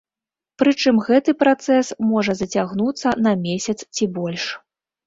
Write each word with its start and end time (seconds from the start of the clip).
Прычым 0.61 1.01
гэты 1.09 1.35
працэс 1.43 1.93
можа 2.15 2.37
зацягнуцца 2.43 3.17
на 3.29 3.39
месяц 3.47 3.81
ці 3.95 4.13
больш. 4.19 4.53